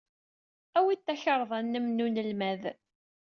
Awey-d 0.77 1.01
takarḍa-nnem 1.05 1.85
n 1.89 2.03
unelmad! 2.05 2.61